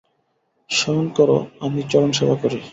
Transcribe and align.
শয়ন 0.69 1.05
কর 1.17 1.29
আমি 1.65 1.81
চরণ 1.91 2.11
সেবা 2.17 2.35
করি। 2.41 2.59